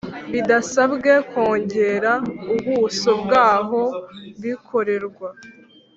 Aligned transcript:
bidasabye 0.33 1.13
kongera 1.29 2.11
ubuso 2.55 3.11
bw'aho 3.21 3.81
bikorerwa, 4.41 5.27